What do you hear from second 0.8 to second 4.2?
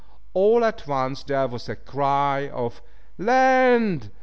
once there was a cry of "Land!"